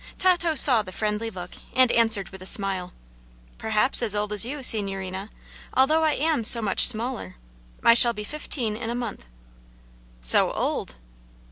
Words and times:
Tato 0.17 0.55
saw 0.55 0.81
the 0.81 0.91
friendly 0.91 1.29
look, 1.29 1.51
and 1.75 1.91
answered 1.91 2.29
with 2.29 2.41
a 2.41 2.45
smile. 2.47 2.91
"Perhaps 3.59 4.01
as 4.01 4.15
old 4.15 4.33
as 4.33 4.47
you, 4.47 4.63
signorina, 4.63 5.29
although 5.75 6.01
I 6.03 6.13
am 6.13 6.43
so 6.43 6.59
much 6.59 6.87
smaller. 6.87 7.35
I 7.83 7.93
shall 7.93 8.11
be 8.11 8.23
fifteen 8.23 8.75
in 8.75 8.89
a 8.89 8.95
month." 8.95 9.25
"So 10.19 10.53
old!" 10.53 10.95